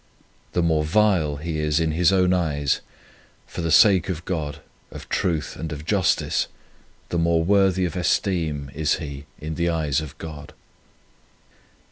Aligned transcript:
The 0.53 0.63
more 0.63 0.83
vile 0.83 1.35
he 1.35 1.59
is 1.59 1.79
in 1.79 1.91
his 1.91 2.11
own 2.11 2.33
eyes 2.33 2.81
for 3.45 3.61
the 3.61 3.69
sake 3.69 4.09
of 4.09 4.25
God, 4.25 4.59
of 4.89 5.07
truth, 5.09 5.55
and 5.55 5.71
of 5.71 5.85
justice, 5.85 6.47
the 7.09 7.19
more 7.19 7.43
worthy 7.43 7.85
of 7.85 7.95
esteem 7.95 8.71
is 8.73 8.95
he 8.95 9.27
in 9.37 9.53
the 9.53 9.69
eyes 9.69 10.01
of 10.01 10.17
God. 10.17 10.53